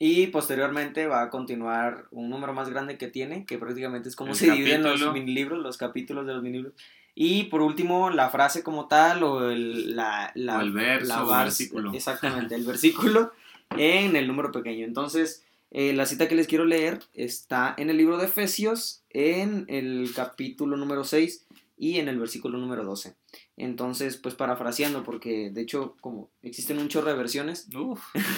Y 0.00 0.28
posteriormente 0.28 1.08
va 1.08 1.22
a 1.22 1.30
continuar 1.30 2.06
un 2.12 2.30
número 2.30 2.52
más 2.52 2.70
grande 2.70 2.98
que 2.98 3.08
tiene, 3.08 3.44
que 3.44 3.58
prácticamente 3.58 4.08
es 4.08 4.14
como 4.14 4.34
se 4.34 4.52
dividen 4.52 4.84
los 4.84 5.12
mini 5.12 5.32
libros, 5.32 5.60
los 5.60 5.76
capítulos 5.76 6.26
de 6.26 6.34
los 6.34 6.42
mini 6.42 6.58
libros. 6.58 6.74
Y 7.16 7.44
por 7.44 7.62
último, 7.62 8.10
la 8.10 8.30
frase 8.30 8.62
como 8.62 8.86
tal 8.86 9.24
o 9.24 9.50
el, 9.50 9.96
la, 9.96 10.30
la, 10.36 10.60
el 10.60 10.70
verso, 10.70 11.22
el 11.22 11.44
versículo. 11.44 11.92
Exactamente, 11.92 12.54
el 12.54 12.64
versículo 12.64 13.32
en 13.76 14.14
el 14.14 14.28
número 14.28 14.52
pequeño. 14.52 14.84
Entonces, 14.84 15.44
eh, 15.70 15.92
la 15.92 16.06
cita 16.06 16.28
que 16.28 16.34
les 16.34 16.46
quiero 16.46 16.64
leer 16.64 17.00
está 17.12 17.74
en 17.76 17.90
el 17.90 17.96
libro 17.96 18.16
de 18.16 18.26
Efesios, 18.26 19.02
en 19.10 19.66
el 19.68 20.10
capítulo 20.14 20.76
número 20.76 21.04
6 21.04 21.46
y 21.76 21.98
en 21.98 22.08
el 22.08 22.18
versículo 22.18 22.58
número 22.58 22.84
12. 22.84 23.16
Entonces, 23.56 24.16
pues 24.16 24.34
parafraseando, 24.34 25.04
porque 25.04 25.50
de 25.50 25.60
hecho, 25.60 25.96
como 26.00 26.30
existen 26.42 26.78
un 26.78 26.88
chorro 26.88 27.08
de 27.08 27.16
versiones, 27.16 27.68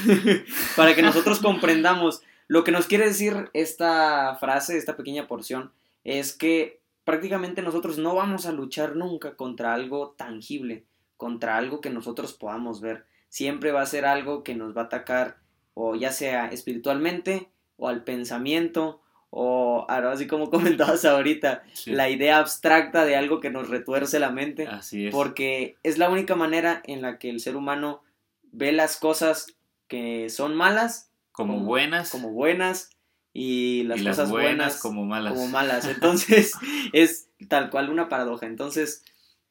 para 0.77 0.95
que 0.95 1.03
nosotros 1.03 1.39
comprendamos 1.41 2.23
lo 2.49 2.65
que 2.65 2.73
nos 2.73 2.87
quiere 2.87 3.07
decir 3.07 3.49
esta 3.55 4.37
frase, 4.37 4.77
esta 4.77 4.97
pequeña 4.97 5.29
porción, 5.29 5.73
es 6.03 6.33
que 6.33 6.81
prácticamente 7.05 7.63
nosotros 7.63 7.99
no 7.99 8.15
vamos 8.15 8.47
a 8.47 8.53
luchar 8.53 8.97
nunca 8.97 9.37
contra 9.37 9.73
algo 9.73 10.15
tangible, 10.19 10.85
contra 11.17 11.57
algo 11.57 11.81
que 11.81 11.91
nosotros 11.91 12.33
podamos 12.33 12.81
ver. 12.81 13.07
Siempre 13.29 13.71
va 13.71 13.83
a 13.83 13.87
ser 13.87 14.05
algo 14.05 14.43
que 14.43 14.57
nos 14.57 14.77
va 14.77 14.83
a 14.83 14.85
atacar 14.87 15.39
o 15.75 15.95
ya 15.95 16.13
sea 16.13 16.47
espiritualmente 16.49 17.49
o 17.77 17.89
al 17.89 18.05
pensamiento 18.05 19.01
o 19.31 19.87
así 19.89 20.27
como 20.27 20.51
comentabas 20.51 21.05
ahorita, 21.05 21.63
la 21.87 22.11
idea 22.11 22.39
abstracta 22.39 23.05
de 23.05 23.17
algo 23.17 23.41
que 23.41 23.51
nos 23.51 23.69
retuerce 23.69 24.19
la 24.19 24.31
mente. 24.31 24.67
Así 24.67 25.07
es. 25.07 25.15
Porque 25.15 25.77
es 25.83 25.99
la 25.99 26.11
única 26.11 26.35
manera 26.35 26.83
en 26.85 27.03
la 27.03 27.19
que 27.19 27.31
el 27.31 27.41
ser 27.41 27.57
humano 27.57 28.03
ve 28.53 28.73
las 28.73 28.97
cosas 28.97 29.47
que 29.87 30.29
son 30.31 30.55
malas 30.57 31.11
como 31.33 31.61
buenas. 31.61 32.11
Como 32.11 32.31
buenas 32.31 32.91
y 33.33 33.85
las 33.85 34.03
cosas 34.03 34.31
buenas, 34.31 34.81
como 34.81 35.05
malas. 35.05 35.33
Como 35.33 35.49
malas. 35.49 35.85
Entonces, 35.89 36.53
es 36.93 37.29
tal 37.49 37.71
cual 37.71 37.89
una 37.89 38.09
paradoja. 38.09 38.47
Entonces, 38.47 39.05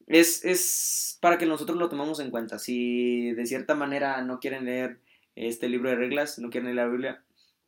es, 0.06 0.44
es 0.44 1.18
para 1.20 1.38
que 1.38 1.46
nosotros 1.46 1.78
lo 1.78 1.88
tomemos 1.88 2.20
en 2.20 2.30
cuenta. 2.30 2.58
Si 2.58 3.32
de 3.32 3.46
cierta 3.46 3.74
manera 3.74 4.22
no 4.22 4.40
quieren 4.40 4.66
leer 4.66 5.00
este 5.48 5.68
libro 5.68 5.90
de 5.90 5.96
reglas, 5.96 6.38
no 6.38 6.50
quieren 6.50 6.66
leer 6.66 6.86
la 6.86 6.92
Biblia, 6.92 7.22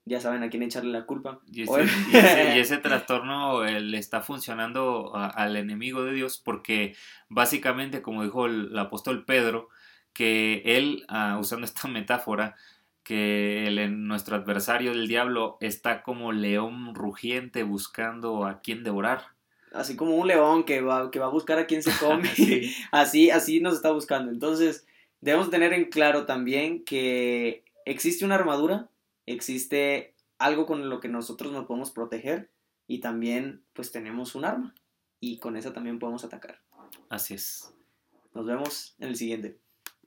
ya 0.05 0.21
saben 0.21 0.43
a 0.43 0.51
quién 0.51 0.63
echarle 0.63 0.91
la 0.91 1.07
culpa. 1.07 1.41
Y 1.51 1.65
ese, 2.59 2.79
trastorno 2.83 3.65
eh, 3.65 3.81
le 3.81 3.99
está 3.99 4.21
funcionando 4.21 5.13
al 5.15 5.57
enemigo 5.57 6.05
de 6.05 6.13
Dios 6.13 6.41
porque 6.45 6.95
básicamente, 7.29 8.03
como 8.03 8.25
dijo 8.25 8.47
el, 8.47 8.77
apóstol 8.79 9.25
Pedro, 9.25 9.69
que 10.13 10.63
él, 10.65 11.05
ah, 11.09 11.39
usando 11.41 11.65
esta 11.65 11.89
metáfora, 11.89 12.57
que 13.03 13.67
el, 13.67 14.07
nuestro 14.07 14.37
adversario, 14.37 14.93
el 14.93 15.09
diablo, 15.09 15.57
está 15.61 16.03
como 16.03 16.33
león 16.33 16.95
rugiente 16.95 17.63
buscando 17.63 18.45
a 18.47 18.61
quien 18.61 18.85
devorar. 18.85 19.27
Así 19.73 19.97
como 19.97 20.17
un 20.17 20.29
león 20.29 20.65
que 20.65 20.83
va, 20.83 21.11
que 21.11 21.19
va 21.19 21.27
a 21.27 21.31
buscar 21.31 21.59
a 21.59 21.67
quien 21.67 21.83
se 21.83 21.93
come. 22.01 22.31
así, 22.91 23.31
así 23.31 23.61
nos 23.61 23.75
está 23.75 23.93
buscando. 23.93 24.31
Entonces, 24.31 24.87
debemos 25.21 25.51
tener 25.51 25.73
en 25.73 25.87
claro 25.87 26.27
también 26.27 26.85
que 26.85 27.62
existe 27.87 28.25
una 28.25 28.35
armadura, 28.37 28.91
existe 29.27 30.15
algo 30.39 30.67
con 30.67 30.89
lo 30.89 31.01
que 31.01 31.09
nosotros 31.09 31.53
nos 31.53 31.67
podemos 31.67 31.91
proteger 31.91 32.51
y 32.87 33.01
también 33.01 33.65
pues 33.73 33.93
tenemos 33.93 34.35
un 34.35 34.45
arma 34.45 34.75
y 35.21 35.39
con 35.39 35.57
esa 35.57 35.73
también 35.73 35.99
podemos 35.99 36.25
atacar. 36.25 36.61
Así 37.09 37.35
es. 37.35 37.73
Nos 38.35 38.47
vemos 38.47 38.97
en 38.99 39.09
el 39.09 39.17
siguiente. 39.17 39.62